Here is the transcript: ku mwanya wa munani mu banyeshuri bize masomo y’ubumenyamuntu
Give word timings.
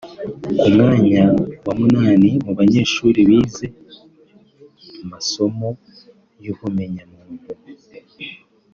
ku 0.59 0.65
mwanya 0.73 1.23
wa 1.65 1.73
munani 1.79 2.29
mu 2.45 2.51
banyeshuri 2.59 3.19
bize 3.29 3.67
masomo 5.11 5.67
y’ubumenyamuntu 6.43 7.47